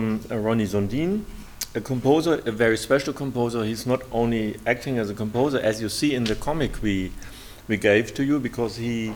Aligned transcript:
from 0.00 0.20
uh, 0.30 0.38
Ronnie 0.38 0.66
Sundin, 0.66 1.24
a 1.74 1.80
composer, 1.80 2.42
a 2.46 2.52
very 2.52 2.76
special 2.76 3.12
composer. 3.12 3.64
He's 3.64 3.86
not 3.86 4.02
only 4.12 4.56
acting 4.66 4.98
as 4.98 5.10
a 5.10 5.14
composer, 5.14 5.58
as 5.58 5.80
you 5.82 5.88
see 5.88 6.14
in 6.14 6.24
the 6.24 6.34
comic 6.34 6.82
we 6.82 7.12
we 7.68 7.76
gave 7.76 8.14
to 8.14 8.24
you, 8.24 8.40
because 8.40 8.76
he 8.76 9.12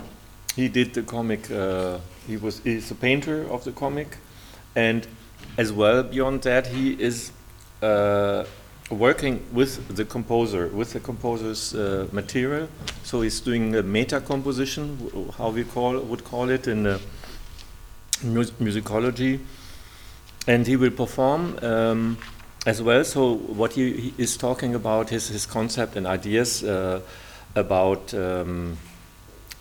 he 0.57 0.69
did 0.69 0.93
the 0.95 1.03
comic. 1.03 1.51
Uh, 1.51 1.99
he 2.27 2.37
was 2.37 2.61
he's 2.65 2.91
a 2.91 2.95
painter 2.95 3.47
of 3.51 3.65
the 3.65 3.73
comic, 3.73 4.19
and 4.77 5.07
as 5.57 5.73
well 5.73 6.03
beyond 6.03 6.43
that, 6.43 6.67
he 6.67 6.93
is 7.03 7.33
uh, 7.83 8.45
working 8.91 9.41
with 9.53 9.97
the 9.97 10.05
composer, 10.05 10.69
with 10.69 10.93
the 10.93 11.01
composer's 11.01 11.75
uh, 11.75 12.07
material. 12.13 12.69
So 13.03 13.23
he's 13.23 13.41
doing 13.41 13.75
a 13.75 13.83
meta 13.83 14.21
composition, 14.21 14.99
how 15.39 15.51
we 15.51 15.65
call 15.65 15.99
would 15.99 16.25
call 16.25 16.51
it 16.51 16.69
in 16.69 16.83
mus 18.23 18.51
musicology, 18.61 19.41
and 20.47 20.67
he 20.67 20.77
will 20.77 20.91
perform 20.91 21.59
um, 21.63 22.19
as 22.67 22.83
well. 22.83 23.05
So 23.05 23.35
what 23.35 23.73
he, 23.73 23.93
he, 23.93 24.15
is 24.19 24.37
talking 24.37 24.75
about 24.75 25.13
is 25.13 25.29
his 25.29 25.47
concept 25.47 25.97
and 25.97 26.07
ideas 26.07 26.63
uh, 26.63 27.01
about. 27.55 28.13
Um, 28.15 28.79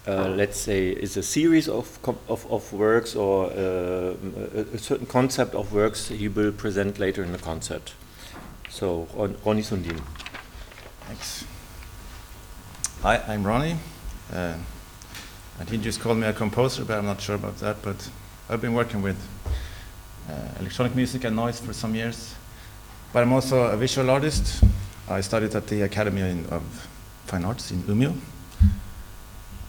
uh, 0.05 0.27
let's 0.27 0.59
say, 0.59 0.89
is 0.89 1.15
a 1.15 1.23
series 1.23 1.69
of, 1.69 1.97
of, 2.27 2.45
of 2.51 2.73
works 2.73 3.15
or 3.15 3.45
uh, 3.45 4.13
a, 4.73 4.77
certain 4.77 5.05
concept 5.05 5.55
of 5.55 5.71
works 5.71 6.09
he 6.09 6.27
will 6.27 6.51
present 6.51 6.99
later 6.99 7.23
in 7.23 7.31
the 7.31 7.37
concert. 7.37 7.93
So, 8.69 9.07
Ronnie 9.45 9.61
Sundin. 9.61 10.01
Thanks. 11.07 11.45
Hi, 13.01 13.23
I'm 13.27 13.45
Ronnie. 13.45 13.77
Uh, 14.31 14.55
and 15.59 15.69
he 15.69 15.77
just 15.77 16.01
called 16.01 16.17
me 16.17 16.27
a 16.27 16.33
composer, 16.33 16.83
but 16.83 16.97
I'm 16.97 17.05
not 17.05 17.21
sure 17.21 17.35
about 17.35 17.59
that. 17.59 17.81
But 17.81 18.09
I've 18.49 18.61
been 18.61 18.73
working 18.73 19.01
with 19.01 19.17
electronic 20.59 20.95
music 20.95 21.23
and 21.23 21.35
noise 21.35 21.59
for 21.59 21.73
some 21.73 21.95
years. 21.95 22.35
But 23.11 23.23
I'm 23.23 23.33
also 23.33 23.63
a 23.63 23.77
visual 23.77 24.09
artist. 24.09 24.63
I 25.09 25.21
studied 25.21 25.55
at 25.55 25.67
the 25.67 25.81
Academy 25.81 26.45
of 26.49 26.63
Fine 27.25 27.45
Arts 27.45 27.71
in 27.71 27.83
Umeå 27.83 28.15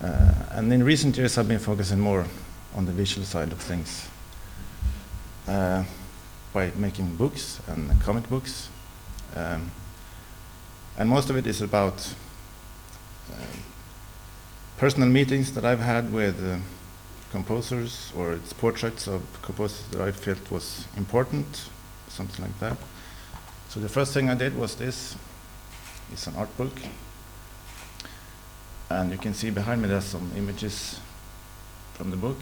uh, 0.04 0.34
and 0.50 0.70
in 0.72 0.82
recent 0.82 1.16
years, 1.16 1.38
I've 1.38 1.48
been 1.48 1.58
focusing 1.58 1.98
more 1.98 2.26
on 2.74 2.84
the 2.84 2.92
visual 2.92 3.24
side 3.24 3.52
of 3.52 3.58
things 3.58 4.06
uh, 5.48 5.84
by 6.52 6.72
making 6.76 7.16
books 7.16 7.60
and 7.68 7.98
comic 8.02 8.28
books. 8.28 8.68
Um, 9.34 9.70
and 10.98 11.08
most 11.08 11.30
of 11.30 11.36
it 11.36 11.46
is 11.46 11.62
about 11.62 12.14
uh, 13.32 13.36
personal 14.76 15.08
meetings 15.08 15.52
that 15.54 15.64
I've 15.64 15.80
had 15.80 16.12
with 16.12 16.38
uh, 16.44 16.58
composers, 17.34 18.12
or 18.16 18.32
it's 18.32 18.52
portraits 18.52 19.08
of 19.08 19.20
composers 19.42 19.86
that 19.90 20.00
I 20.08 20.12
felt 20.12 20.50
was 20.50 20.86
important, 20.96 21.46
something 22.08 22.44
like 22.46 22.58
that. 22.60 22.78
So 23.68 23.80
the 23.80 23.88
first 23.88 24.14
thing 24.14 24.30
I 24.30 24.36
did 24.36 24.56
was 24.56 24.76
this. 24.76 25.16
It's 26.12 26.26
an 26.28 26.36
art 26.36 26.56
book 26.56 26.78
and 28.90 29.10
you 29.10 29.18
can 29.18 29.34
see 29.34 29.50
behind 29.50 29.82
me 29.82 29.88
there's 29.88 30.04
some 30.04 30.30
images 30.36 31.00
from 31.94 32.10
the 32.10 32.16
book. 32.16 32.38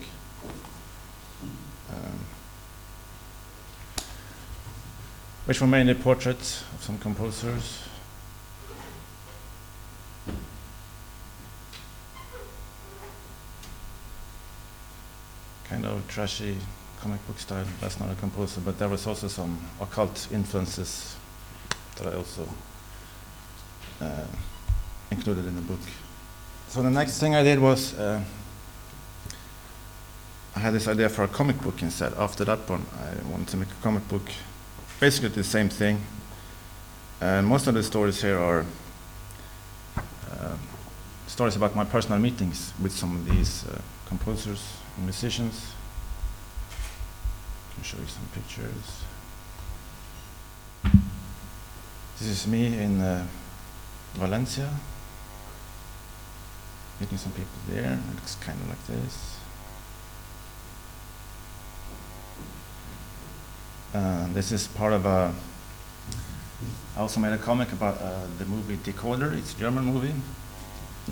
Um, 1.91 2.19
which 5.47 5.61
were 5.61 5.67
mainly 5.67 5.95
portraits 5.95 6.65
of 6.75 6.83
some 6.83 6.99
composers. 6.99 7.81
Kind 15.73 15.87
of 15.87 16.07
trashy 16.07 16.55
comic 17.01 17.27
book 17.27 17.39
style. 17.39 17.65
That's 17.81 17.99
not 17.99 18.11
a 18.11 18.15
composer, 18.17 18.61
but 18.61 18.79
there 18.79 18.91
was 18.91 19.07
also 19.07 19.27
some 19.27 19.59
occult 19.81 20.29
influences 20.31 21.17
that 21.97 22.13
I 22.13 22.17
also 22.17 22.47
uh, 23.99 24.27
included 25.11 25.47
in 25.47 25.57
the 25.57 25.63
book. 25.63 25.81
So 26.69 26.83
the 26.83 26.91
next 26.91 27.19
thing 27.21 27.35
I 27.35 27.43
did 27.43 27.59
was 27.59 27.95
uh, 27.95 28.23
I 30.55 30.59
had 30.59 30.75
this 30.75 30.89
idea 30.89 31.09
for 31.09 31.25
a 31.25 31.29
comic 31.29 31.59
book 31.63 31.81
instead. 31.81 32.13
After 32.19 32.45
that 32.45 32.69
one, 32.69 32.85
I 33.01 33.31
wanted 33.31 33.49
to 33.49 33.57
make 33.57 33.71
a 33.71 33.83
comic 33.83 34.07
book, 34.09 34.29
basically 35.01 35.31
the 35.31 35.43
same 35.43 35.71
thing. 35.71 36.03
And 37.19 37.47
most 37.47 37.67
of 37.67 37.73
the 37.73 37.83
stories 37.83 38.21
here 38.21 38.39
are 38.39 38.67
uh, 39.97 40.57
stories 41.29 41.57
about 41.57 41.75
my 41.75 41.85
personal 41.87 42.19
meetings 42.19 42.75
with 42.83 42.93
some 42.93 43.17
of 43.17 43.25
these 43.25 43.65
uh, 43.67 43.81
composers 44.13 44.63
musicians. 44.99 45.73
I'll 47.79 47.85
show 47.85 47.97
you 47.97 48.07
some 48.07 48.29
pictures. 48.35 48.89
This 52.19 52.29
is 52.29 52.47
me 52.47 52.79
in 52.79 53.01
uh, 53.01 53.27
Valencia 54.15 54.69
meeting 57.01 57.17
some 57.17 57.33
people 57.33 57.59
there. 57.71 57.95
It 57.95 58.15
looks 58.15 58.35
kind 58.35 58.61
of 58.61 58.69
like 58.69 58.87
this. 58.87 59.37
Uh, 63.95 64.27
this 64.35 64.53
is 64.53 64.69
part 64.69 64.93
of 64.93 65.07
a. 65.07 65.35
I 66.97 67.01
also 67.01 67.19
made 67.19 67.33
a 67.33 67.39
comic 67.39 67.73
about 67.73 67.97
uh, 68.03 68.27
the 68.39 68.45
movie 68.45 68.77
Decoder. 68.77 69.33
It's 69.39 69.55
a 69.55 69.59
German 69.59 69.87
movie. 69.87 70.15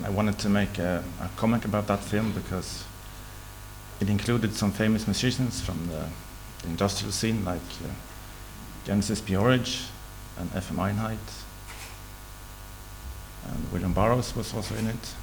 I 0.05 0.09
wanted 0.09 0.37
to 0.39 0.49
make 0.49 0.77
a, 0.77 1.03
a, 1.19 1.29
comic 1.35 1.65
about 1.65 1.87
that 1.87 1.99
film 1.99 2.31
because 2.31 2.85
it 4.01 4.09
included 4.09 4.53
some 4.55 4.71
famous 4.71 5.05
musicians 5.05 5.61
from 5.61 5.87
the, 5.87 6.07
the 6.63 6.69
industrial 6.69 7.11
scene, 7.11 7.45
like 7.45 7.61
uh, 7.85 7.87
Genesis 8.83 9.21
P-Orridge 9.21 9.83
and 10.39 10.49
F.M. 10.55 10.77
Einheit. 10.77 11.43
And 13.47 13.71
William 13.71 13.93
Burroughs 13.93 14.35
was 14.35 14.53
also 14.55 14.75
in 14.75 14.87
it. 14.87 15.15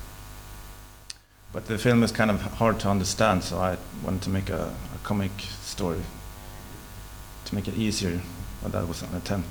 But 1.52 1.66
the 1.66 1.76
film 1.76 2.04
is 2.04 2.12
kind 2.12 2.30
of 2.30 2.40
hard 2.40 2.78
to 2.80 2.88
understand, 2.88 3.42
so 3.42 3.58
I 3.58 3.78
wanted 4.04 4.22
to 4.22 4.30
make 4.30 4.48
a, 4.48 4.72
a 4.94 4.98
comic 5.02 5.32
story 5.62 6.02
to 7.46 7.54
make 7.54 7.66
it 7.66 7.74
easier, 7.76 8.20
but 8.62 8.72
that 8.72 8.86
was 8.86 9.02
an 9.02 9.14
attempt. 9.16 9.50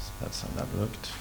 So 0.00 0.10
that's 0.20 0.42
how 0.42 0.48
that 0.56 0.66
looked. 0.76 1.12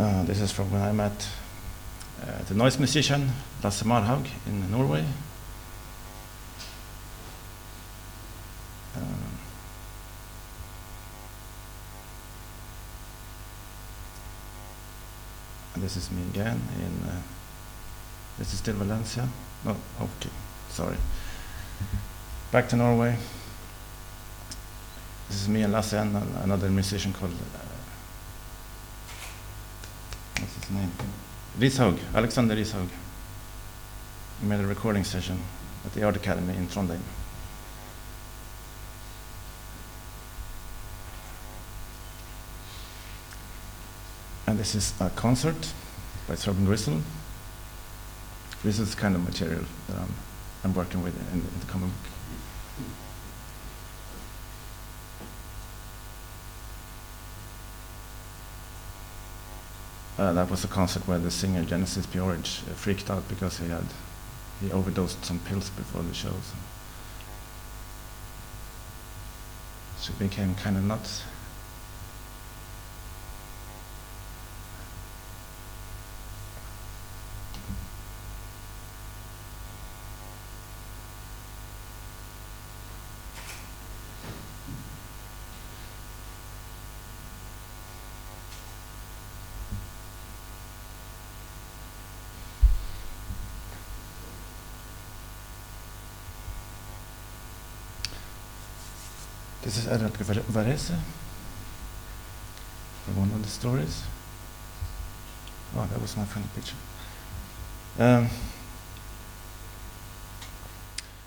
Uh, 0.00 0.22
this 0.22 0.40
is 0.40 0.50
from 0.50 0.72
when 0.72 0.80
I 0.80 0.92
met 0.92 1.28
uh, 2.22 2.42
the 2.48 2.54
noise 2.54 2.78
musician 2.78 3.32
Lasse 3.62 3.82
Marhaug 3.82 4.26
in 4.46 4.70
Norway. 4.70 5.04
Uh, 8.96 9.00
and 15.74 15.82
this 15.82 15.98
is 15.98 16.10
me 16.10 16.22
again 16.30 16.62
in. 16.78 17.06
Uh, 17.06 17.20
this 18.38 18.54
is 18.54 18.60
still 18.60 18.76
Valencia. 18.76 19.28
No, 19.66 19.76
okay, 20.00 20.30
sorry. 20.70 20.96
Back 22.50 22.70
to 22.70 22.76
Norway. 22.76 23.18
This 25.28 25.42
is 25.42 25.48
me 25.50 25.60
and 25.60 25.74
Lasse 25.74 25.92
and 25.92 26.16
another 26.42 26.70
musician 26.70 27.12
called 27.12 27.34
name? 30.70 30.92
Rishaug, 31.58 31.98
Alexander 32.14 32.54
Rishaug. 32.54 32.88
We 34.42 34.48
made 34.48 34.60
a 34.60 34.66
recording 34.66 35.04
session 35.04 35.40
at 35.84 35.92
the 35.92 36.02
Art 36.04 36.16
Academy 36.16 36.56
in 36.56 36.66
Trondheim. 36.68 37.00
And 44.46 44.58
this 44.58 44.74
is 44.74 44.94
a 45.00 45.10
concert 45.10 45.72
by 46.26 46.34
Throbbing 46.34 46.64
Gristle. 46.64 47.00
This 48.64 48.78
is 48.78 48.94
kind 48.94 49.14
of 49.14 49.24
material 49.24 49.64
that 49.88 49.96
I'm, 49.96 50.14
I'm 50.64 50.74
working 50.74 51.02
with 51.02 51.14
in, 51.32 51.40
in 51.40 51.60
the 51.60 51.66
comic 51.66 51.88
book. 51.88 52.12
Uh, 60.20 60.34
that 60.34 60.50
was 60.50 60.62
a 60.64 60.68
concert 60.68 61.08
where 61.08 61.18
the 61.18 61.30
singer 61.30 61.64
Genesis 61.64 62.04
P-Orridge 62.04 62.60
uh, 62.68 62.74
freaked 62.74 63.08
out 63.08 63.26
because 63.26 63.56
he 63.56 63.66
had 63.68 63.86
he 64.60 64.70
overdosed 64.70 65.24
some 65.24 65.38
pills 65.38 65.70
before 65.70 66.02
the 66.02 66.12
show. 66.12 66.28
So, 66.28 66.56
so 69.98 70.12
he 70.12 70.28
became 70.28 70.54
kind 70.56 70.76
of 70.76 70.84
nuts. 70.84 71.22
This 99.70 99.86
is 99.86 99.86
Var- 99.86 100.42
Varese 100.50 100.96
one 103.14 103.30
of 103.30 103.40
the 103.40 103.48
stories. 103.48 104.02
Oh, 105.76 105.86
that 105.86 106.00
was 106.02 106.16
my 106.16 106.24
funny 106.24 106.46
picture. 106.56 106.74
Um, 107.96 108.28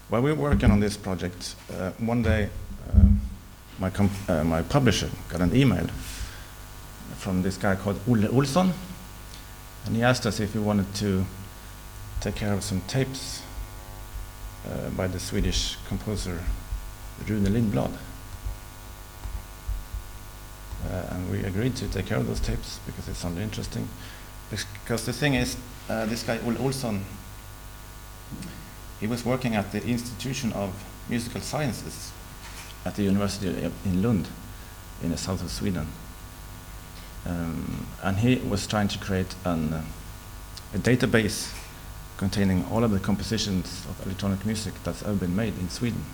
while 0.09 0.21
we 0.21 0.33
were 0.33 0.49
working 0.49 0.71
on 0.71 0.81
this 0.81 0.97
project, 0.97 1.55
uh, 1.71 1.91
one 1.99 2.21
day 2.21 2.49
um 2.93 3.21
my, 3.79 3.89
uh, 4.27 4.43
my 4.43 4.61
publisher 4.61 5.09
got 5.29 5.39
an 5.39 5.55
email 5.55 5.87
from 7.15 7.43
this 7.43 7.55
guy 7.55 7.77
called 7.77 7.97
Olle 8.09 8.27
Olsson, 8.27 8.73
and 9.85 9.95
he 9.95 10.03
asked 10.03 10.25
us 10.25 10.41
if 10.41 10.53
we 10.53 10.59
wanted 10.59 10.93
to 10.95 11.25
take 12.19 12.35
care 12.35 12.51
of 12.51 12.61
some 12.61 12.81
tapes 12.87 13.41
uh, 14.67 14.89
by 14.89 15.07
the 15.07 15.19
Swedish 15.19 15.77
composer 15.87 16.43
Rune 17.25 17.45
Lindblad. 17.45 17.91
Uh, 20.93 21.15
and 21.15 21.31
we 21.31 21.43
agreed 21.43 21.75
to 21.75 21.87
take 21.87 22.05
care 22.05 22.17
of 22.17 22.27
those 22.27 22.39
tapes 22.39 22.79
because 22.85 23.07
it 23.07 23.15
sounded 23.15 23.41
interesting. 23.41 23.87
Because 24.51 25.05
the 25.05 25.13
thing 25.13 25.33
is, 25.33 25.57
uh, 25.89 26.05
this 26.05 26.21
guy 26.21 26.37
Olle 26.45 26.55
Olsson, 26.55 27.01
he 28.99 29.07
was 29.07 29.25
working 29.25 29.55
at 29.55 29.71
the 29.71 29.83
Institution 29.83 30.53
of 30.53 30.71
Musical 31.09 31.41
Sciences 31.41 32.11
at 32.85 32.95
the 32.95 33.03
University 33.03 33.47
in 33.85 34.03
Lund, 34.03 34.27
in 35.01 35.09
the 35.09 35.17
south 35.17 35.41
of 35.41 35.49
Sweden. 35.49 35.87
Um, 37.25 37.87
and 38.03 38.17
he 38.17 38.35
was 38.35 38.67
trying 38.67 38.89
to 38.89 38.99
create 38.99 39.33
an, 39.45 39.73
uh, 39.73 39.81
a 40.75 40.77
database 40.77 41.57
containing 42.17 42.65
all 42.65 42.83
of 42.83 42.91
the 42.91 42.99
compositions 42.99 43.85
of 43.89 44.05
electronic 44.05 44.45
music 44.45 44.75
that's 44.83 45.01
ever 45.01 45.15
been 45.15 45.35
made 45.35 45.57
in 45.57 45.69
Sweden 45.69 46.05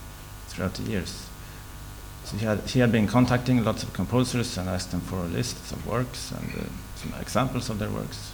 throughout 0.48 0.76
the 0.76 0.84
years. 0.84 1.29
So 2.30 2.38
he 2.38 2.46
had, 2.46 2.60
he 2.60 2.80
had 2.80 2.92
been 2.92 3.08
contacting 3.08 3.64
lots 3.64 3.82
of 3.82 3.92
composers 3.94 4.56
and 4.60 4.70
asked 4.70 4.92
them 4.92 5.02
for 5.02 5.18
lists 5.24 5.72
of 5.72 5.88
works 5.88 6.32
and 6.32 6.62
uh, 6.62 6.66
some 6.96 7.12
examples 7.20 7.72
of 7.72 7.80
their 7.80 7.90
works. 7.90 8.34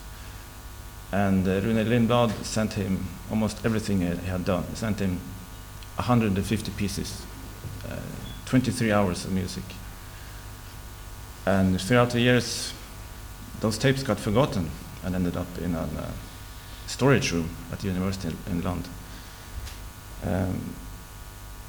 And 1.13 1.47
uh, 1.47 1.61
Rune 1.61 1.77
Lindblad 1.77 2.43
sent 2.43 2.73
him 2.73 3.05
almost 3.29 3.65
everything 3.65 4.01
he 4.01 4.27
had 4.27 4.43
done. 4.43 4.65
He 4.69 4.75
sent 4.75 4.99
him 4.99 5.21
150 5.95 6.71
pieces, 6.71 7.21
uh, 7.89 7.95
23 8.47 8.91
hours 8.91 9.23
of 9.23 9.31
music. 9.31 9.63
And 11.45 11.79
throughout 11.79 12.09
the 12.09 12.19
years, 12.19 12.73
those 13.61 13.77
tapes 13.77 14.03
got 14.03 14.19
forgotten 14.19 14.71
and 15.05 15.15
ended 15.15 15.37
up 15.37 15.47
in 15.59 15.73
a 15.73 15.83
uh, 15.83 16.11
storage 16.87 17.31
room 17.31 17.49
at 17.71 17.79
the 17.79 17.87
university 17.87 18.27
in- 18.27 18.57
in 18.57 18.61
Lund. 18.61 18.89
Um, 20.25 20.75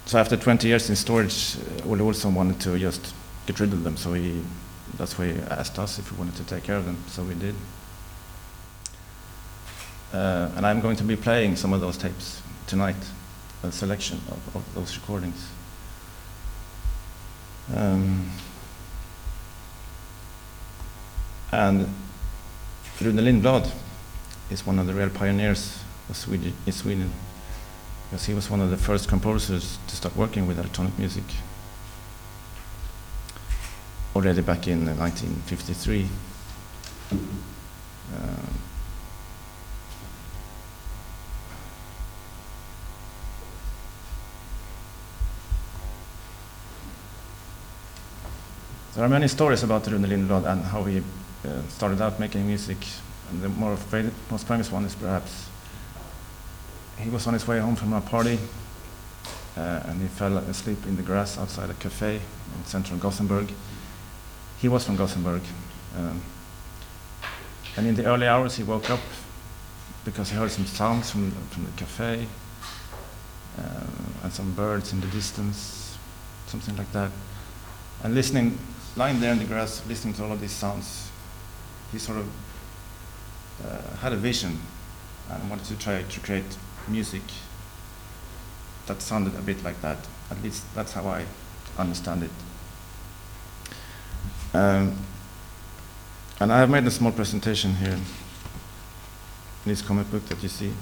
so 0.07 0.19
after 0.19 0.37
20 0.37 0.69
years 0.69 0.89
in 0.89 0.95
storage, 0.95 1.57
uh, 1.57 1.89
Olle 1.89 1.99
Olsson 1.99 2.33
wanted 2.33 2.61
to 2.61 2.79
just 2.79 3.13
get 3.45 3.59
rid 3.59 3.73
of 3.73 3.83
them. 3.83 3.97
So 3.97 4.15
he, 4.15 4.41
that's 4.97 5.19
why 5.19 5.33
he 5.33 5.41
asked 5.51 5.81
us 5.81 5.99
if 5.99 6.13
we 6.13 6.19
wanted 6.19 6.37
to 6.37 6.45
take 6.45 6.63
care 6.63 6.77
of 6.77 6.85
them. 6.85 6.97
So 7.09 7.25
we 7.25 7.35
did. 7.35 7.57
Uh, 10.13 10.51
and 10.55 10.65
I'm 10.65 10.81
going 10.81 10.95
to 10.97 11.03
be 11.03 11.17
playing 11.17 11.57
some 11.57 11.73
of 11.73 11.81
those 11.81 11.99
tapes 11.99 12.41
tonight, 12.69 12.97
a 13.65 13.73
selection 13.73 14.21
of, 14.29 14.57
of 14.57 14.75
those 14.75 14.97
recordings. 14.97 15.49
Um, 17.75 18.31
and 21.51 21.93
Rune 23.01 23.17
Lindblad 23.17 23.69
is 24.51 24.65
one 24.65 24.79
of 24.79 24.87
the 24.87 24.95
real 24.95 25.11
pioneers 25.11 25.83
of 26.09 26.17
Sweden, 26.17 26.55
in 26.65 26.73
Sweden 26.73 27.13
because 28.11 28.27
he 28.27 28.35
was 28.35 28.49
one 28.49 28.61
of 28.61 28.71
the 28.71 28.77
first 28.77 29.09
composers 29.09 29.79
to 29.89 29.97
start 29.97 30.17
working 30.17 30.47
with 30.47 30.59
electronic 30.59 30.97
music 30.99 31.25
already 34.15 34.41
back 34.41 34.67
in 34.69 34.89
uh, 34.89 34.95
1953. 34.95 36.09
Um, 37.13 37.19
there 48.95 49.05
are 49.05 49.09
many 49.09 49.29
stories 49.29 49.63
about 49.63 49.87
Rune 49.89 50.05
Lindblad 50.05 50.47
and 50.47 50.63
how 50.65 50.85
he 50.85 50.99
uh, 50.99 51.63
started 51.69 52.01
out 52.01 52.19
making 52.19 52.47
music. 52.47 52.79
And 53.31 53.43
the 53.43 53.49
more 53.49 53.77
most 54.31 54.47
famous 54.47 54.71
one 54.71 54.85
is 54.85 54.95
perhaps 54.95 55.49
he 56.99 57.11
was 57.11 57.27
on 57.27 57.35
his 57.35 57.47
way 57.47 57.59
home 57.59 57.77
from 57.77 57.93
a 57.93 58.01
party 58.01 58.39
uh, 59.57 59.83
and 59.87 60.01
he 60.01 60.09
fell 60.09 60.37
asleep 60.39 60.79
in 60.87 60.97
the 60.97 61.03
grass 61.03 61.39
outside 61.39 61.71
a 61.71 61.75
cafe 61.75 62.17
in 62.17 62.65
central 62.65 62.99
Gothenburg. 62.99 63.53
He 64.59 64.69
was 64.69 64.85
from 64.85 64.97
Gothenburg. 64.97 65.43
Um, 65.97 66.21
and 67.77 67.87
in 67.87 67.95
the 67.95 68.07
early 68.07 68.27
hours, 68.27 68.57
he 68.57 68.63
woke 68.63 68.91
up 68.91 69.01
because 70.05 70.31
he 70.31 70.37
heard 70.37 70.51
some 70.51 70.67
sounds 70.67 71.11
from, 71.11 71.31
from 71.31 71.65
the 71.65 71.73
cafe 71.73 72.27
uh, 73.59 73.87
and 74.23 74.33
some 74.33 74.53
birds 74.53 74.93
in 74.93 75.01
the 75.01 75.07
distance, 75.09 75.99
something 76.47 76.77
like 76.77 76.91
that. 76.93 77.11
And 78.03 78.15
listening, 78.15 78.59
lying 78.95 79.21
there 79.21 79.33
in 79.33 79.39
the 79.39 79.45
grass, 79.45 79.83
listening 79.87 80.15
to 80.15 80.25
all 80.25 80.33
of 80.33 80.41
these 80.41 80.53
sounds, 80.53 81.11
he 81.93 81.99
sort 81.99 82.19
of 82.19 82.29
uh, 83.65 83.97
had 83.97 84.13
a 84.13 84.17
vision 84.17 84.59
and 85.31 85.51
wanted 85.51 85.67
to 85.67 85.79
try 85.79 86.03
to 86.03 86.21
create 86.21 86.57
music 86.89 87.23
that 88.87 89.03
sounded 89.03 89.35
a 89.35 89.43
bit 89.43 89.63
like 89.65 89.81
that. 89.83 89.99
At 90.31 90.43
least 90.43 90.63
that's 90.75 90.93
how 90.93 91.07
I 91.07 91.25
understand 91.79 92.23
it. 92.23 92.31
Um, 94.55 94.97
and 96.41 96.53
I 96.53 96.59
have 96.59 96.71
made 96.71 96.85
a 96.87 96.91
small 96.91 97.13
presentation 97.13 97.75
here 97.75 97.93
in 97.93 98.03
this 99.65 99.83
comic 99.83 100.11
book 100.11 100.25
that 100.27 100.43
you 100.43 100.49
see. 100.49 100.73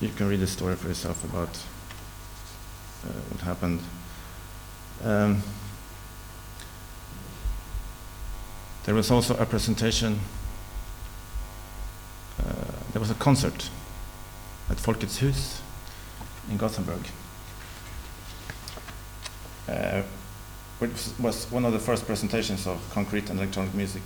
You 0.00 0.10
can 0.10 0.28
read 0.28 0.40
the 0.40 0.46
story 0.46 0.76
for 0.76 0.88
yourself 0.88 1.24
about 1.24 1.48
uh, 3.04 3.20
what 3.30 3.40
happened. 3.40 3.80
Um, 5.02 5.42
there 8.84 8.94
was 8.94 9.10
also 9.10 9.36
a 9.36 9.46
presentation, 9.46 10.20
uh, 12.40 12.72
there 12.92 13.00
was 13.00 13.10
a 13.10 13.14
concert 13.14 13.70
at 14.70 14.76
Folkets 14.76 15.18
Hus 15.18 15.62
in 16.50 16.56
Gothenburg. 16.56 17.00
Uh, 19.68 20.02
which 20.78 20.90
was 21.18 21.50
one 21.50 21.64
of 21.64 21.72
the 21.72 21.78
first 21.78 22.06
presentations 22.06 22.66
of 22.66 22.78
concrete 22.90 23.28
and 23.30 23.38
electronic 23.38 23.74
music 23.74 24.02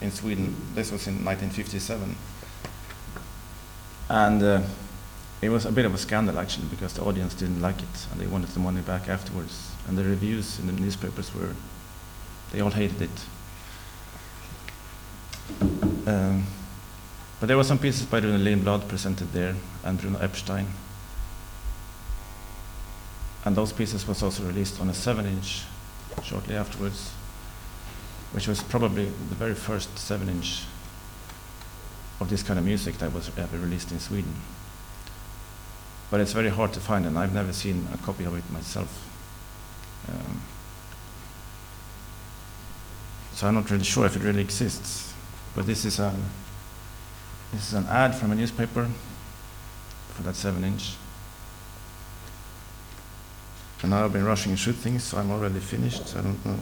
in 0.00 0.10
Sweden. 0.10 0.56
This 0.74 0.90
was 0.90 1.06
in 1.06 1.24
1957. 1.24 2.16
And 4.08 4.42
uh, 4.42 4.62
it 5.40 5.50
was 5.50 5.66
a 5.66 5.72
bit 5.72 5.84
of 5.84 5.94
a 5.94 5.98
scandal 5.98 6.38
actually 6.38 6.66
because 6.66 6.94
the 6.94 7.02
audience 7.02 7.34
didn't 7.34 7.60
like 7.60 7.78
it 7.78 8.06
and 8.10 8.20
they 8.20 8.26
wanted 8.26 8.50
the 8.50 8.60
money 8.60 8.80
back 8.80 9.08
afterwards. 9.08 9.72
And 9.86 9.98
the 9.98 10.04
reviews 10.04 10.58
in 10.58 10.66
the 10.66 10.72
newspapers 10.72 11.34
were, 11.34 11.54
they 12.52 12.60
all 12.60 12.70
hated 12.70 13.02
it. 13.02 13.26
Um, 16.06 16.46
but 17.42 17.48
there 17.48 17.56
were 17.56 17.64
some 17.64 17.80
pieces 17.80 18.06
by 18.06 18.20
Rune 18.20 18.44
Lindblad 18.44 18.86
presented 18.86 19.32
there 19.32 19.56
and 19.82 20.00
Bruno 20.00 20.20
Epstein. 20.20 20.64
And 23.44 23.56
those 23.56 23.72
pieces 23.72 24.06
was 24.06 24.22
also 24.22 24.44
released 24.44 24.80
on 24.80 24.88
a 24.88 24.92
7-inch 24.92 25.64
shortly 26.22 26.54
afterwards, 26.54 27.10
which 28.30 28.46
was 28.46 28.62
probably 28.62 29.06
the 29.06 29.34
very 29.34 29.56
first 29.56 29.92
7-inch 29.96 30.62
of 32.20 32.30
this 32.30 32.44
kind 32.44 32.60
of 32.60 32.64
music 32.64 32.98
that 32.98 33.12
was 33.12 33.36
ever 33.36 33.58
released 33.58 33.90
in 33.90 33.98
Sweden. 33.98 34.36
But 36.12 36.20
it's 36.20 36.34
very 36.34 36.50
hard 36.50 36.72
to 36.74 36.78
find, 36.78 37.06
and 37.06 37.18
I've 37.18 37.34
never 37.34 37.52
seen 37.52 37.88
a 37.92 37.98
copy 37.98 38.22
of 38.22 38.36
it 38.36 38.48
myself. 38.52 39.04
Um, 40.08 40.42
so 43.32 43.48
I'm 43.48 43.54
not 43.56 43.68
really 43.68 43.82
sure 43.82 44.06
if 44.06 44.14
it 44.14 44.22
really 44.22 44.42
exists. 44.42 45.12
But 45.56 45.66
this 45.66 45.84
is 45.84 45.98
a 45.98 46.14
this 47.52 47.68
is 47.68 47.74
an 47.74 47.86
ad 47.86 48.14
from 48.14 48.32
a 48.32 48.34
newspaper 48.34 48.88
for 50.14 50.22
that 50.22 50.34
7 50.36 50.62
inch. 50.64 50.94
And 53.82 53.90
now 53.90 54.04
I've 54.04 54.12
been 54.12 54.24
rushing 54.24 54.52
and 54.52 54.58
shoot 54.58 54.76
things, 54.76 55.02
so 55.02 55.18
I'm 55.18 55.30
already 55.30 55.58
finished, 55.58 56.06
so 56.08 56.20
I 56.20 56.22
don't 56.22 56.46
know. 56.46 56.58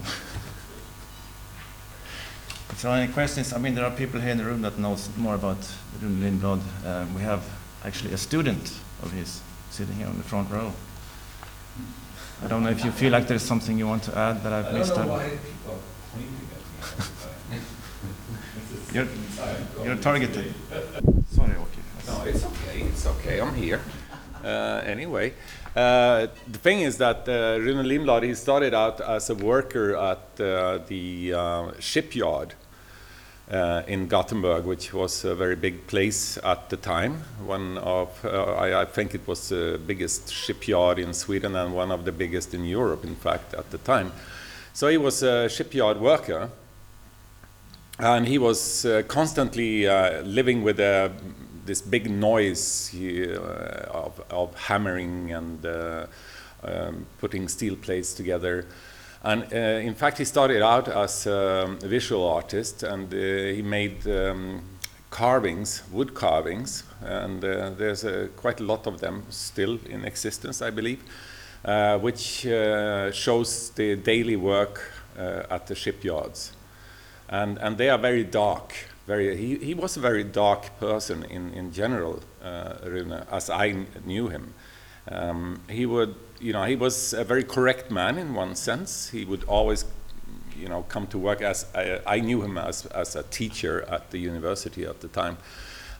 If 2.70 2.82
there 2.82 2.92
are 2.92 2.96
any 2.96 3.12
questions, 3.12 3.52
I 3.52 3.58
mean, 3.58 3.74
there 3.74 3.84
are 3.84 3.90
people 3.90 4.20
here 4.20 4.30
in 4.30 4.38
the 4.38 4.44
room 4.44 4.62
that 4.62 4.78
knows 4.78 5.08
more 5.16 5.34
about 5.34 5.58
Rune 6.00 6.20
Lindblad. 6.22 6.60
Um, 6.86 7.14
we 7.14 7.20
have 7.22 7.44
actually 7.84 8.14
a 8.14 8.16
student 8.16 8.72
of 9.02 9.12
his 9.12 9.42
sitting 9.70 9.96
here 9.96 10.06
on 10.06 10.16
the 10.16 10.22
front 10.22 10.50
row. 10.50 10.72
I 12.42 12.46
don't 12.46 12.62
know 12.62 12.70
if 12.70 12.82
you 12.84 12.90
feel 12.90 13.12
like 13.12 13.26
there's 13.26 13.42
something 13.42 13.76
you 13.76 13.86
want 13.86 14.04
to 14.04 14.16
add 14.16 14.42
that 14.44 14.52
I've 14.52 14.66
I 14.66 14.70
don't 14.70 14.78
missed. 14.78 14.96
out. 14.96 15.08
why 15.08 15.28
people 15.28 15.72
are 15.72 15.76
at 16.16 17.50
me. 17.50 17.58
You're, 18.94 19.02
Inside. 19.04 19.29
You're 19.84 19.96
targeted. 19.96 20.54
Sorry, 21.30 21.52
okay. 21.52 21.82
No, 22.06 22.22
it's 22.24 22.44
okay. 22.44 22.80
It's 22.80 23.06
okay. 23.06 23.40
I'm 23.40 23.54
here. 23.54 23.80
Uh, 24.44 24.82
anyway, 24.86 25.34
uh, 25.76 26.26
the 26.50 26.58
thing 26.58 26.80
is 26.80 26.96
that 26.98 27.28
uh, 27.28 27.58
Rune 27.60 27.84
Lindblad, 27.86 28.22
he 28.22 28.34
started 28.34 28.72
out 28.74 29.00
as 29.00 29.30
a 29.30 29.34
worker 29.34 29.96
at 29.96 30.40
uh, 30.40 30.78
the 30.88 31.34
uh, 31.34 31.72
shipyard 31.78 32.54
uh, 33.50 33.82
in 33.86 34.06
Gothenburg, 34.08 34.64
which 34.64 34.94
was 34.94 35.24
a 35.24 35.34
very 35.34 35.56
big 35.56 35.86
place 35.86 36.38
at 36.42 36.70
the 36.70 36.76
time. 36.76 37.22
One 37.44 37.78
of, 37.78 38.24
uh, 38.24 38.54
I, 38.54 38.82
I 38.82 38.84
think 38.84 39.14
it 39.14 39.26
was 39.26 39.48
the 39.48 39.78
biggest 39.86 40.32
shipyard 40.32 40.98
in 40.98 41.12
Sweden 41.12 41.54
and 41.56 41.74
one 41.74 41.90
of 41.90 42.04
the 42.04 42.12
biggest 42.12 42.54
in 42.54 42.64
Europe, 42.64 43.04
in 43.04 43.16
fact, 43.16 43.54
at 43.54 43.70
the 43.70 43.78
time. 43.78 44.12
So 44.72 44.88
he 44.88 44.96
was 44.96 45.22
a 45.22 45.48
shipyard 45.48 46.00
worker 46.00 46.50
and 48.02 48.26
he 48.26 48.38
was 48.38 48.84
uh, 48.84 49.02
constantly 49.08 49.86
uh, 49.86 50.22
living 50.22 50.62
with 50.62 50.80
uh, 50.80 51.10
this 51.66 51.82
big 51.82 52.10
noise 52.10 52.88
he, 52.88 53.30
uh, 53.30 53.38
of, 53.90 54.22
of 54.30 54.54
hammering 54.54 55.32
and 55.32 55.64
uh, 55.66 56.06
um, 56.64 57.06
putting 57.18 57.48
steel 57.48 57.76
plates 57.76 58.14
together. 58.14 58.66
And 59.22 59.42
uh, 59.52 59.56
in 59.56 59.94
fact, 59.94 60.18
he 60.18 60.24
started 60.24 60.62
out 60.62 60.88
as 60.88 61.26
a 61.26 61.76
visual 61.82 62.26
artist 62.26 62.82
and 62.82 63.12
he 63.12 63.60
made 63.60 64.06
um, 64.08 64.62
carvings, 65.10 65.82
wood 65.92 66.14
carvings, 66.14 66.84
and 67.02 67.42
there's 67.42 68.04
quite 68.36 68.60
a 68.60 68.64
lot 68.64 68.86
of 68.86 69.00
them 69.00 69.24
still 69.28 69.78
in 69.90 70.06
existence, 70.06 70.62
I 70.62 70.70
believe, 70.70 71.02
which 72.00 72.46
shows 73.12 73.70
the 73.70 73.96
daily 73.96 74.36
work 74.36 74.90
at 75.18 75.66
the 75.66 75.74
shipyards 75.74 76.52
and 77.30 77.58
and 77.58 77.78
they 77.78 77.88
are 77.88 77.98
very 77.98 78.24
dark. 78.24 78.74
Very, 79.06 79.36
he, 79.36 79.56
he 79.56 79.74
was 79.74 79.96
a 79.96 80.00
very 80.00 80.24
dark 80.24 80.78
person 80.78 81.24
in 81.24 81.54
in 81.54 81.72
general, 81.72 82.20
uh, 82.44 82.74
Rune, 82.84 83.12
as 83.30 83.48
I 83.48 83.86
knew 84.04 84.28
him. 84.28 84.54
Um, 85.10 85.60
he 85.68 85.86
would, 85.86 86.14
you 86.40 86.52
know, 86.52 86.64
he 86.64 86.76
was 86.76 87.14
a 87.14 87.24
very 87.24 87.42
correct 87.42 87.90
man 87.90 88.18
in 88.18 88.34
one 88.34 88.54
sense. 88.54 89.08
He 89.08 89.24
would 89.24 89.44
always, 89.44 89.84
you 90.56 90.68
know, 90.68 90.82
come 90.88 91.06
to 91.08 91.18
work 91.18 91.40
as 91.40 91.66
I, 91.74 92.00
I 92.06 92.20
knew 92.20 92.42
him 92.42 92.58
as 92.58 92.86
as 92.86 93.16
a 93.16 93.22
teacher 93.22 93.84
at 93.88 94.10
the 94.10 94.18
university 94.18 94.84
at 94.84 95.00
the 95.00 95.08
time. 95.08 95.38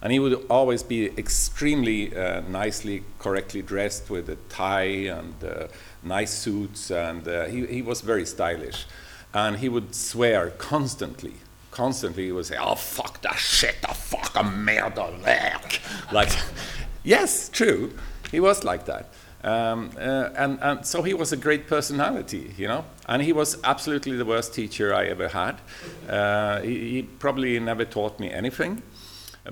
And 0.03 0.13
he 0.13 0.19
would 0.19 0.47
always 0.49 0.83
be 0.83 1.11
extremely 1.19 2.17
uh, 2.17 2.41
nicely, 2.49 3.03
correctly 3.19 3.61
dressed 3.63 4.09
with 4.09 4.31
a 4.31 4.37
tie 4.49 5.11
and 5.19 5.35
uh, 5.45 5.67
nice 6.03 6.31
suits, 6.31 6.91
and 6.91 7.29
uh, 7.29 7.45
he, 7.45 7.67
he 7.67 7.83
was 7.83 8.01
very 8.01 8.25
stylish 8.25 8.87
and 9.33 9.59
he 9.59 9.69
would 9.69 9.95
swear 9.95 10.51
constantly. 10.51 11.35
Constantly, 11.71 12.27
he 12.27 12.33
would 12.33 12.47
say, 12.47 12.57
"Oh 12.59 12.75
fuck 12.75 13.23
that 13.23 13.39
shit, 13.39 13.77
oh 13.89 13.93
fuck 13.93 14.35
a 14.35 14.41
merderwerk." 14.43 15.79
Like, 16.13 16.31
yes, 17.05 17.49
true. 17.49 17.93
He 18.31 18.41
was 18.41 18.65
like 18.65 18.87
that, 18.87 19.09
um, 19.45 19.91
uh, 19.97 20.31
and 20.37 20.59
and 20.61 20.85
so 20.85 21.03
he 21.03 21.15
was 21.15 21.33
a 21.33 21.37
great 21.37 21.69
personality, 21.69 22.55
you 22.57 22.67
know. 22.67 22.85
And 23.07 23.23
he 23.23 23.33
was 23.33 23.57
absolutely 23.63 24.17
the 24.17 24.25
worst 24.25 24.53
teacher 24.53 24.95
I 24.95 25.07
ever 25.07 25.29
had. 25.29 25.61
Uh, 26.09 26.61
he, 26.61 26.91
he 26.91 27.03
probably 27.03 27.59
never 27.61 27.85
taught 27.85 28.19
me 28.19 28.31
anything, 28.33 28.83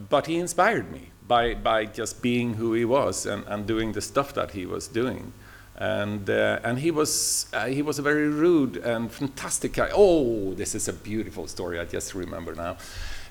but 0.09 0.27
he 0.27 0.39
inspired 0.39 0.91
me 0.91 1.11
by 1.27 1.55
by 1.55 1.85
just 1.85 2.21
being 2.21 2.55
who 2.55 2.73
he 2.73 2.85
was 2.85 3.27
and, 3.27 3.45
and 3.47 3.67
doing 3.67 3.93
the 3.93 4.01
stuff 4.01 4.35
that 4.35 4.51
he 4.51 4.67
was 4.67 4.89
doing 4.89 5.33
and 5.79 6.29
uh, 6.29 6.59
and 6.65 6.79
he 6.79 6.91
was 6.91 7.47
uh, 7.53 7.67
he 7.67 7.83
was 7.83 7.99
a 7.99 8.03
very 8.03 8.29
rude 8.29 8.77
and 8.77 9.11
fantastic 9.11 9.73
guy. 9.75 9.89
Oh, 9.93 10.55
this 10.55 10.75
is 10.75 10.89
a 10.89 10.93
beautiful 10.93 11.47
story. 11.47 11.79
I 11.79 11.85
just 11.85 12.15
remember 12.15 12.55
now. 12.55 12.77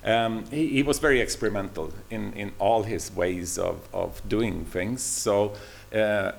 Um, 0.04 0.44
he, 0.50 0.68
he 0.68 0.82
was 0.82 0.98
very 1.00 1.20
experimental 1.20 1.92
in, 2.08 2.32
in 2.34 2.52
all 2.58 2.84
his 2.84 3.14
ways 3.14 3.58
of, 3.58 3.88
of 3.92 4.26
doing 4.28 4.64
things. 4.64 5.02
So 5.02 5.54
uh, 5.94 6.32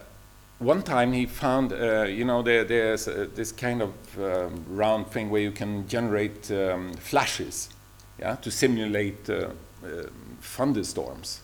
one 0.59 0.81
time 0.81 1.11
he 1.13 1.25
found, 1.25 1.73
uh, 1.73 2.03
you 2.03 2.25
know, 2.25 2.41
there, 2.41 2.63
there's 2.63 3.07
uh, 3.07 3.27
this 3.35 3.51
kind 3.51 3.81
of 3.81 3.93
um, 4.17 4.65
round 4.69 5.07
thing 5.07 5.29
where 5.29 5.41
you 5.41 5.51
can 5.51 5.87
generate 5.87 6.49
um, 6.51 6.93
flashes, 6.93 7.69
yeah, 8.17 8.35
to 8.35 8.49
simulate 8.49 9.29
uh, 9.29 9.49
uh, 9.83 10.03
thunderstorms, 10.41 11.41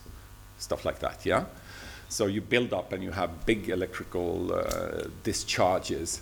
stuff 0.58 0.84
like 0.84 0.98
that, 1.00 1.24
yeah. 1.24 1.44
So 2.08 2.26
you 2.26 2.40
build 2.40 2.72
up 2.72 2.92
and 2.92 3.02
you 3.02 3.10
have 3.10 3.46
big 3.46 3.68
electrical 3.68 4.52
uh, 4.54 5.08
discharges. 5.22 6.20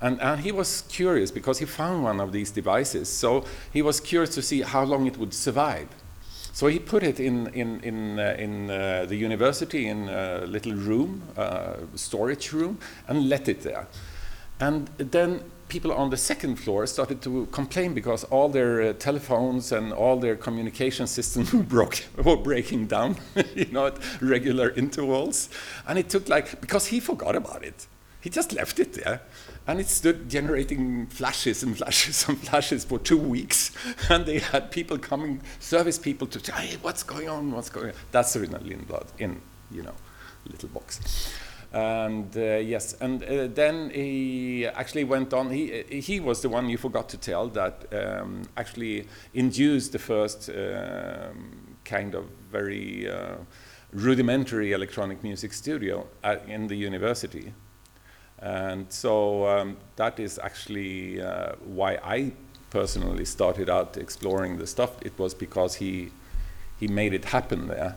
And, 0.00 0.20
and 0.20 0.40
he 0.40 0.52
was 0.52 0.82
curious 0.82 1.30
because 1.30 1.58
he 1.58 1.64
found 1.64 2.04
one 2.04 2.20
of 2.20 2.32
these 2.32 2.50
devices. 2.50 3.08
So 3.08 3.44
he 3.72 3.82
was 3.82 4.00
curious 4.00 4.34
to 4.34 4.42
see 4.42 4.62
how 4.62 4.84
long 4.84 5.06
it 5.06 5.16
would 5.16 5.32
survive. 5.32 5.88
So 6.52 6.68
he 6.68 6.78
put 6.78 7.02
it 7.02 7.18
in, 7.18 7.48
in, 7.48 7.80
in, 7.80 8.18
uh, 8.18 8.36
in 8.38 8.70
uh, 8.70 9.06
the 9.08 9.16
university 9.16 9.88
in 9.88 10.08
a 10.08 10.44
little 10.46 10.72
room, 10.72 11.22
uh, 11.36 11.78
storage 11.96 12.52
room, 12.52 12.78
and 13.08 13.28
let 13.28 13.48
it 13.48 13.62
there. 13.62 13.88
And 14.60 14.88
then 14.98 15.42
people 15.68 15.92
on 15.92 16.10
the 16.10 16.16
second 16.16 16.56
floor 16.56 16.86
started 16.86 17.20
to 17.22 17.46
complain 17.46 17.94
because 17.94 18.24
all 18.24 18.48
their 18.48 18.82
uh, 18.82 18.92
telephones 18.92 19.72
and 19.72 19.92
all 19.92 20.16
their 20.16 20.36
communication 20.36 21.06
systems 21.06 21.50
broke, 21.74 22.04
were 22.22 22.36
breaking 22.36 22.86
down, 22.86 23.16
you 23.54 23.66
know, 23.72 23.86
at 23.86 23.98
regular 24.22 24.70
intervals. 24.70 25.48
And 25.88 25.98
it 25.98 26.08
took 26.08 26.28
like, 26.28 26.60
because 26.60 26.86
he 26.86 27.00
forgot 27.00 27.34
about 27.34 27.64
it. 27.64 27.86
He 28.20 28.30
just 28.30 28.52
left 28.52 28.80
it 28.80 28.94
there. 28.94 29.20
And 29.66 29.80
it 29.80 29.88
stood 29.88 30.28
generating 30.28 31.06
flashes 31.08 31.62
and 31.62 31.76
flashes 31.76 32.28
and 32.28 32.38
flashes 32.38 32.84
for 32.84 32.98
two 32.98 33.18
weeks. 33.18 33.70
And 34.10 34.24
they 34.26 34.38
had 34.38 34.70
people 34.70 34.98
coming, 34.98 35.42
service 35.58 35.98
people 35.98 36.26
to 36.28 36.38
say, 36.38 36.52
hey, 36.52 36.76
what's 36.82 37.02
going 37.02 37.28
on, 37.28 37.52
what's 37.52 37.70
going 37.70 37.88
on? 37.88 37.94
That's 38.12 38.36
Rune 38.36 38.84
blood 38.86 39.06
in, 39.18 39.40
you 39.70 39.82
know, 39.82 39.94
little 40.46 40.68
box. 40.68 41.00
And 41.74 42.36
uh, 42.36 42.58
yes, 42.58 42.94
and 43.00 43.24
uh, 43.24 43.48
then 43.48 43.90
he 43.90 44.64
actually 44.64 45.02
went 45.02 45.34
on. 45.34 45.50
He 45.50 45.82
he 45.90 46.20
was 46.20 46.40
the 46.40 46.48
one 46.48 46.68
you 46.68 46.78
forgot 46.78 47.08
to 47.08 47.16
tell 47.16 47.48
that 47.48 47.92
um, 47.92 48.42
actually 48.56 49.08
induced 49.32 49.90
the 49.90 49.98
first 49.98 50.50
um, 50.50 51.76
kind 51.84 52.14
of 52.14 52.26
very 52.52 53.10
uh, 53.10 53.38
rudimentary 53.92 54.70
electronic 54.70 55.24
music 55.24 55.52
studio 55.52 56.06
at, 56.22 56.48
in 56.48 56.68
the 56.68 56.76
university. 56.76 57.52
And 58.38 58.86
so 58.92 59.48
um, 59.48 59.76
that 59.96 60.20
is 60.20 60.38
actually 60.38 61.20
uh, 61.20 61.54
why 61.64 61.98
I 62.04 62.34
personally 62.70 63.24
started 63.24 63.68
out 63.68 63.96
exploring 63.96 64.58
the 64.58 64.66
stuff. 64.68 64.92
It 65.02 65.18
was 65.18 65.34
because 65.34 65.74
he 65.74 66.12
he 66.78 66.86
made 66.86 67.14
it 67.14 67.24
happen 67.24 67.66
there 67.66 67.96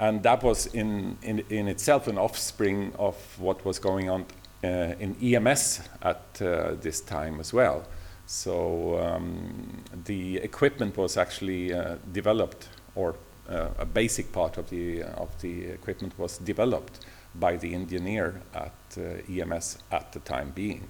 and 0.00 0.22
that 0.22 0.42
was 0.42 0.66
in, 0.66 1.18
in, 1.22 1.44
in 1.50 1.68
itself 1.68 2.08
an 2.08 2.16
offspring 2.16 2.92
of 2.98 3.16
what 3.38 3.62
was 3.66 3.78
going 3.78 4.08
on 4.08 4.24
uh, 4.64 4.94
in 4.98 5.14
EMS 5.22 5.82
at 6.02 6.40
uh, 6.40 6.74
this 6.80 7.02
time 7.02 7.38
as 7.38 7.52
well. 7.52 7.84
So 8.26 8.98
um, 8.98 9.84
the 10.06 10.38
equipment 10.38 10.96
was 10.96 11.18
actually 11.18 11.74
uh, 11.74 11.96
developed, 12.12 12.68
or 12.94 13.14
uh, 13.48 13.68
a 13.78 13.84
basic 13.84 14.32
part 14.32 14.56
of 14.56 14.70
the 14.70 15.02
of 15.02 15.38
the 15.42 15.64
equipment 15.64 16.18
was 16.18 16.38
developed 16.38 17.04
by 17.34 17.56
the 17.56 17.74
engineer 17.74 18.40
at 18.54 18.72
uh, 18.96 19.32
EMS 19.32 19.78
at 19.90 20.12
the 20.12 20.20
time 20.20 20.52
being. 20.54 20.88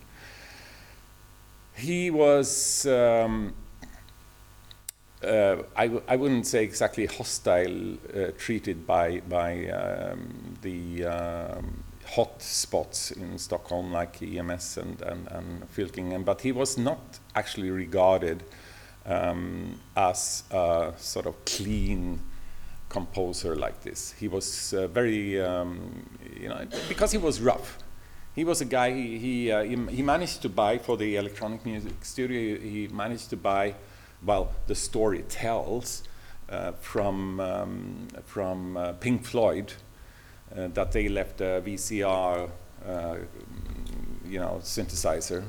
He 1.74 2.10
was. 2.10 2.86
Um, 2.86 3.54
uh, 5.24 5.62
I, 5.76 5.86
w- 5.86 6.02
I 6.08 6.16
wouldn't 6.16 6.46
say 6.46 6.64
exactly 6.64 7.06
hostile 7.06 7.94
uh, 8.14 8.30
treated 8.38 8.86
by 8.86 9.20
by 9.20 9.68
um, 9.68 10.56
the 10.62 11.04
um, 11.04 11.84
hot 12.06 12.40
spots 12.42 13.10
in 13.10 13.38
Stockholm 13.38 13.92
like 13.92 14.22
EMS 14.22 14.78
and 14.78 15.02
and, 15.02 15.28
and 15.28 15.76
Fylkingen, 15.76 16.24
but 16.24 16.40
he 16.40 16.52
was 16.52 16.78
not 16.78 17.18
actually 17.34 17.70
regarded 17.70 18.42
um, 19.06 19.78
as 19.96 20.44
a 20.50 20.92
sort 20.96 21.26
of 21.26 21.44
clean 21.44 22.20
composer 22.88 23.54
like 23.56 23.82
this. 23.82 24.12
He 24.18 24.28
was 24.28 24.72
uh, 24.72 24.86
very 24.86 25.40
um, 25.40 26.06
you 26.40 26.48
know 26.48 26.66
because 26.88 27.12
he 27.12 27.18
was 27.18 27.40
rough. 27.40 27.78
He 28.34 28.44
was 28.44 28.60
a 28.60 28.64
guy. 28.64 28.92
He 28.92 29.18
he, 29.18 29.52
uh, 29.52 29.62
he 29.64 29.76
he 29.96 30.02
managed 30.02 30.40
to 30.42 30.48
buy 30.48 30.78
for 30.78 30.96
the 30.96 31.16
electronic 31.16 31.66
music 31.66 32.04
studio. 32.04 32.58
He 32.58 32.88
managed 32.88 33.28
to 33.30 33.36
buy 33.36 33.74
well, 34.24 34.52
the 34.66 34.74
story 34.74 35.22
tells 35.28 36.02
uh, 36.48 36.72
from, 36.72 37.40
um, 37.40 38.08
from 38.26 38.76
uh, 38.76 38.92
Pink 38.94 39.24
Floyd 39.24 39.72
uh, 40.56 40.68
that 40.68 40.92
they 40.92 41.08
left 41.08 41.40
a 41.40 41.62
VCS, 41.64 42.50
uh, 42.86 43.16
you 44.26 44.40
know, 44.40 44.60
synthesizer. 44.62 45.44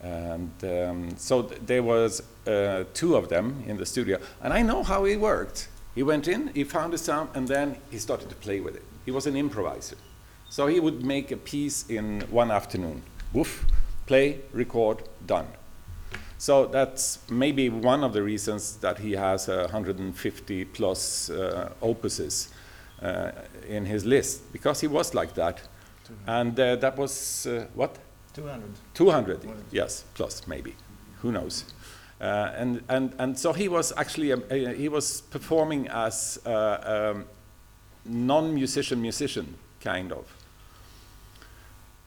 And 0.00 0.52
um, 0.62 1.16
so 1.16 1.42
th- 1.42 1.60
there 1.64 1.82
was 1.82 2.22
uh, 2.46 2.84
two 2.94 3.16
of 3.16 3.28
them 3.28 3.64
in 3.66 3.76
the 3.76 3.86
studio, 3.86 4.18
and 4.42 4.52
I 4.52 4.62
know 4.62 4.82
how 4.82 5.04
it 5.04 5.16
worked. 5.16 5.68
He 5.94 6.02
went 6.04 6.28
in, 6.28 6.48
he 6.54 6.62
found 6.62 6.94
a 6.94 6.98
sound, 6.98 7.30
and 7.34 7.48
then 7.48 7.76
he 7.90 7.98
started 7.98 8.28
to 8.28 8.36
play 8.36 8.60
with 8.60 8.76
it. 8.76 8.84
He 9.04 9.10
was 9.10 9.26
an 9.26 9.36
improviser, 9.36 9.96
so 10.48 10.68
he 10.68 10.78
would 10.78 11.04
make 11.04 11.32
a 11.32 11.36
piece 11.36 11.88
in 11.88 12.20
one 12.30 12.52
afternoon. 12.52 13.02
Woof, 13.32 13.66
play, 14.06 14.40
record, 14.52 15.02
done. 15.26 15.48
So 16.38 16.66
that's 16.66 17.18
maybe 17.30 17.68
one 17.68 18.04
of 18.04 18.12
the 18.12 18.22
reasons 18.22 18.76
that 18.76 18.98
he 18.98 19.12
has 19.12 19.48
uh, 19.48 19.68
150 19.72 20.64
plus 20.66 21.30
uh, 21.30 21.72
opuses 21.82 22.48
uh, 23.02 23.32
in 23.68 23.84
his 23.84 24.04
list, 24.04 24.52
because 24.52 24.80
he 24.80 24.86
was 24.86 25.14
like 25.14 25.34
that. 25.34 25.60
And 26.26 26.58
uh, 26.58 26.76
that 26.76 26.96
was 26.96 27.46
uh, 27.46 27.66
what? 27.74 27.98
200. 28.34 28.70
200, 28.94 29.44
More 29.44 29.54
than- 29.54 29.64
yes, 29.72 30.04
plus 30.14 30.46
maybe, 30.46 30.74
who 31.22 31.32
knows? 31.32 31.64
Uh, 32.20 32.52
and, 32.56 32.82
and, 32.88 33.12
and 33.18 33.38
so 33.38 33.52
he 33.52 33.68
was 33.68 33.92
actually, 33.96 34.30
a, 34.30 34.38
a- 34.50 34.74
he 34.74 34.88
was 34.88 35.20
performing 35.22 35.88
as 35.88 36.38
a, 36.46 37.10
um, 37.14 37.24
non-musician 38.04 39.00
musician, 39.02 39.54
kind 39.80 40.12
of. 40.12 40.24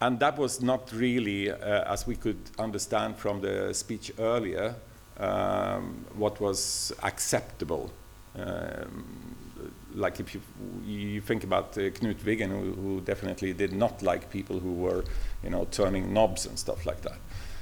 And 0.02 0.20
that 0.20 0.38
was 0.38 0.62
not 0.62 0.92
really, 0.92 1.52
uh, 1.52 1.56
as 1.94 2.08
we 2.08 2.16
could 2.16 2.40
understand 2.58 3.18
from 3.18 3.42
the 3.42 3.72
speech 3.74 4.12
earlier, 4.18 4.74
um, 5.20 6.06
what 6.16 6.42
was 6.42 6.92
acceptable. 7.04 7.92
Um, 8.36 9.36
like 9.94 10.20
if 10.20 10.34
you, 10.34 10.42
you 10.84 11.22
think 11.22 11.44
about 11.44 11.78
uh, 11.78 11.82
Knut 11.92 12.24
Wiggen, 12.24 12.50
who, 12.50 12.74
who 12.74 13.02
definitely 13.02 13.54
did 13.54 13.74
not 13.74 14.02
like 14.02 14.32
people 14.32 14.60
who 14.60 14.74
were, 14.74 15.04
you 15.44 15.52
know, 15.52 15.68
turning 15.70 16.12
knobs 16.12 16.48
and 16.48 16.58
stuff 16.58 16.88
like 16.88 17.02
that. 17.02 17.20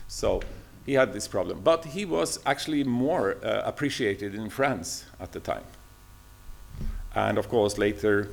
So 0.08 0.42
he 0.86 0.94
had 0.94 1.12
this 1.12 1.28
problem. 1.28 1.60
But 1.62 1.86
he 1.86 2.06
was 2.06 2.40
actually 2.46 2.86
more 2.86 3.36
uh, 3.44 3.64
appreciated 3.66 4.34
in 4.34 4.50
France 4.50 5.04
at 5.20 5.34
the 5.34 5.42
time. 5.42 5.66
And 7.14 7.38
of 7.38 7.50
course, 7.50 7.78
later, 7.78 8.30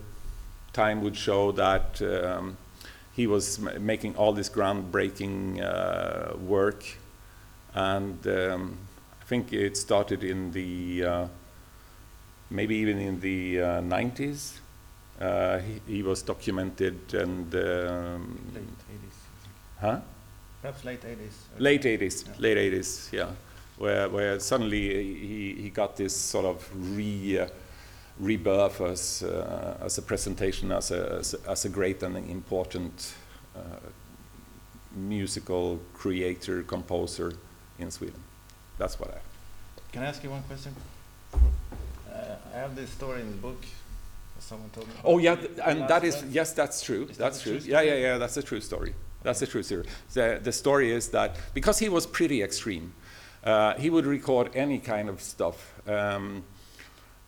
time 0.72 1.02
would 1.02 1.16
show 1.16 1.50
that 1.52 2.00
um, 2.02 2.56
he 3.16 3.26
was 3.26 3.58
m- 3.66 3.84
making 3.84 4.14
all 4.16 4.32
this 4.34 4.48
groundbreaking 4.50 5.60
uh, 5.62 6.36
work. 6.36 6.84
And 7.74 8.24
um, 8.26 8.76
I 9.20 9.24
think 9.24 9.52
it 9.52 9.76
started 9.76 10.22
in 10.22 10.52
the, 10.52 11.04
uh, 11.04 11.28
maybe 12.50 12.76
even 12.76 12.98
in 12.98 13.20
the 13.20 13.60
uh, 13.62 13.66
90s. 13.80 14.58
Uh, 15.20 15.58
he, 15.60 15.80
he 15.96 16.02
was 16.02 16.22
documented 16.22 17.14
and, 17.14 17.54
um, 17.54 18.38
Late 18.54 18.64
80s. 18.92 19.80
huh? 19.80 20.00
Perhaps 20.60 20.84
late 20.84 21.00
80s. 21.02 21.58
Late 21.58 21.82
80s, 21.82 22.26
Yeah. 22.26 22.32
late 22.38 22.72
80s, 22.72 23.12
yeah. 23.12 23.28
Where, 23.78 24.08
where 24.10 24.40
suddenly 24.40 25.04
he, 25.14 25.54
he 25.62 25.70
got 25.70 25.96
this 25.96 26.14
sort 26.14 26.44
of 26.44 26.68
re, 26.96 27.38
uh, 27.40 27.46
rebirth 28.18 28.80
as, 28.80 29.22
uh, 29.22 29.78
as 29.80 29.98
a 29.98 30.02
presentation 30.02 30.72
as 30.72 30.90
a, 30.90 31.16
as 31.18 31.34
a, 31.34 31.50
as 31.50 31.64
a 31.64 31.68
great 31.68 32.02
and 32.02 32.16
important 32.30 33.14
uh, 33.54 33.60
musical 34.94 35.78
creator, 35.94 36.62
composer 36.62 37.32
in 37.78 37.90
Sweden. 37.90 38.22
That's 38.78 38.98
what 38.98 39.10
I. 39.10 39.14
Have. 39.14 39.22
Can 39.92 40.02
I 40.02 40.06
ask 40.06 40.22
you 40.22 40.30
one 40.30 40.42
question? 40.42 40.74
Uh, 41.34 42.36
I 42.54 42.58
have 42.58 42.74
this 42.74 42.90
story 42.90 43.20
in 43.20 43.30
the 43.30 43.36
book 43.36 43.62
someone 44.38 44.70
told 44.70 44.88
me. 44.88 44.94
Oh 45.04 45.18
yeah, 45.18 45.36
th- 45.36 45.50
and 45.64 45.88
that 45.88 46.04
is 46.04 46.24
yes, 46.30 46.52
that's 46.52 46.82
true. 46.82 47.06
Is 47.10 47.16
that's 47.16 47.40
a 47.40 47.42
true. 47.42 47.60
true 47.60 47.70
Yeah, 47.70 47.80
yeah, 47.82 47.94
yeah. 47.94 48.18
That's 48.18 48.36
a 48.36 48.42
true 48.42 48.60
story. 48.60 48.94
That's 49.22 49.42
a 49.42 49.46
true 49.46 49.62
story. 49.62 49.86
The 50.12 50.40
the 50.42 50.52
story 50.52 50.92
is 50.92 51.08
that 51.10 51.36
because 51.54 51.78
he 51.78 51.88
was 51.88 52.06
pretty 52.06 52.42
extreme, 52.42 52.92
uh, 53.44 53.74
he 53.74 53.90
would 53.90 54.06
record 54.06 54.50
any 54.54 54.78
kind 54.78 55.08
of 55.08 55.20
stuff. 55.20 55.74
Um, 55.88 56.44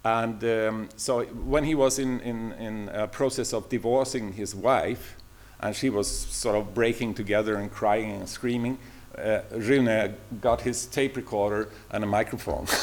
and 0.04 0.42
um, 0.44 0.88
so 0.96 1.24
when 1.24 1.64
he 1.64 1.74
was 1.74 1.98
in, 1.98 2.20
in, 2.20 2.52
in 2.52 2.88
a 2.90 3.06
process 3.06 3.52
of 3.52 3.68
divorcing 3.68 4.32
his 4.32 4.54
wife, 4.54 5.16
and 5.60 5.74
she 5.74 5.90
was 5.90 6.08
sort 6.08 6.56
of 6.56 6.74
breaking 6.74 7.14
together 7.14 7.56
and 7.56 7.70
crying 7.70 8.12
and 8.12 8.28
screaming, 8.28 8.78
uh, 9.16 9.40
Rune 9.50 10.14
got 10.40 10.60
his 10.60 10.86
tape 10.86 11.16
recorder 11.16 11.68
and 11.90 12.04
a 12.04 12.06
microphone. 12.06 12.66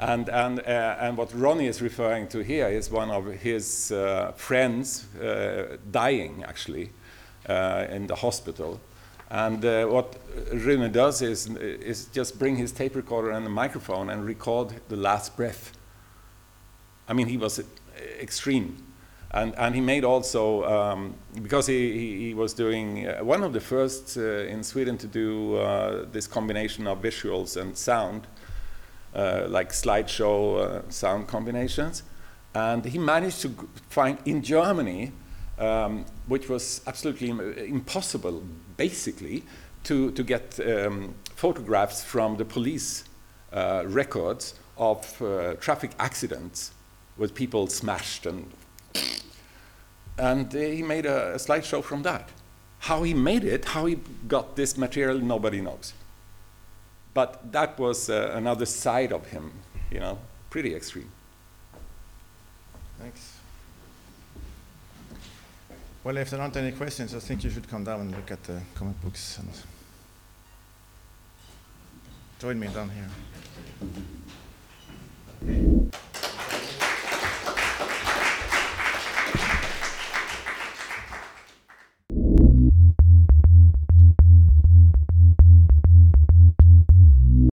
And, 0.00 0.28
and, 0.28 0.60
uh, 0.60 0.96
and 1.00 1.16
what 1.16 1.32
Ronnie 1.32 1.66
is 1.66 1.80
referring 1.80 2.28
to 2.28 2.42
here 2.42 2.68
is 2.68 2.90
one 2.90 3.10
of 3.10 3.26
his 3.26 3.92
uh, 3.92 4.32
friends 4.36 5.06
uh, 5.14 5.78
dying, 5.90 6.44
actually, 6.46 6.90
uh, 7.48 7.86
in 7.88 8.06
the 8.06 8.16
hospital. 8.16 8.80
And 9.34 9.64
uh, 9.64 9.86
what 9.86 10.14
Rune 10.52 10.92
does 10.92 11.20
is, 11.20 11.48
is 11.56 12.06
just 12.06 12.38
bring 12.38 12.54
his 12.54 12.70
tape 12.70 12.94
recorder 12.94 13.32
and 13.32 13.44
a 13.44 13.50
microphone 13.50 14.08
and 14.08 14.24
record 14.24 14.72
the 14.88 14.94
last 14.94 15.36
breath. 15.36 15.72
I 17.08 17.14
mean, 17.14 17.26
he 17.26 17.36
was 17.36 17.58
uh, 17.58 17.64
extreme. 18.20 18.80
And, 19.32 19.52
and 19.58 19.74
he 19.74 19.80
made 19.80 20.04
also, 20.04 20.62
um, 20.62 21.16
because 21.42 21.66
he, 21.66 22.28
he, 22.28 22.34
was 22.34 22.54
doing, 22.54 23.08
uh, 23.08 23.24
one 23.24 23.42
of 23.42 23.52
the 23.52 23.60
first 23.60 24.16
uh, 24.16 24.22
in 24.22 24.62
Sweden 24.62 24.96
to 24.98 25.08
do 25.08 25.56
uh, 25.56 26.04
this 26.12 26.28
combination 26.28 26.86
of 26.86 27.02
visuals 27.02 27.60
and 27.60 27.76
sound, 27.76 28.28
uh, 29.16 29.46
like 29.48 29.70
slideshow 29.70 30.80
sound 30.92 31.26
combinations. 31.26 32.04
And 32.54 32.84
he 32.84 32.98
managed 32.98 33.42
to 33.42 33.48
find 33.88 34.16
in 34.24 34.44
Germany, 34.44 35.10
um, 35.58 36.04
which 36.26 36.48
was 36.48 36.80
absolutely 36.86 37.30
impossible, 37.68 38.42
basically, 38.76 39.44
to, 39.84 40.10
to 40.12 40.22
get 40.22 40.58
um, 40.60 41.14
photographs 41.36 42.02
from 42.02 42.36
the 42.36 42.44
police 42.44 43.04
uh, 43.52 43.84
records 43.86 44.54
of 44.76 45.22
uh, 45.22 45.54
traffic 45.54 45.92
accidents 45.98 46.72
with 47.16 47.34
people 47.34 47.66
smashed 47.68 48.26
and 48.26 48.50
and 50.16 50.52
he 50.52 50.82
made 50.82 51.06
a, 51.06 51.34
a 51.34 51.36
slideshow 51.36 51.82
from 51.82 52.02
that. 52.02 52.28
How 52.78 53.02
he 53.02 53.14
made 53.14 53.44
it, 53.44 53.64
how 53.64 53.86
he 53.86 53.98
got 54.28 54.56
this 54.56 54.76
material, 54.76 55.18
nobody 55.18 55.60
knows. 55.60 55.92
But 57.14 57.52
that 57.52 57.78
was 57.78 58.10
uh, 58.10 58.32
another 58.34 58.66
side 58.66 59.12
of 59.12 59.26
him, 59.26 59.52
you 59.90 60.00
know, 60.00 60.18
pretty 60.50 60.74
extreme. 60.74 61.10
Thanks. 62.98 63.38
Well, 66.04 66.18
if 66.18 66.28
there 66.28 66.40
aren't 66.42 66.56
any 66.58 66.72
questions, 66.72 67.14
I 67.14 67.18
think 67.18 67.44
you 67.44 67.50
should 67.50 67.66
come 67.66 67.82
down 67.82 68.02
and 68.02 68.10
look 68.10 68.30
at 68.30 68.42
the 68.42 68.60
comic 68.74 69.00
books 69.00 69.38
and 69.38 69.48
join 72.38 72.60
me 72.60 72.68
down 72.68 72.90
here. 72.90 73.08